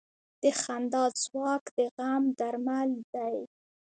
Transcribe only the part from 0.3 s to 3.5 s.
د خندا ځواک د غم درمل دی.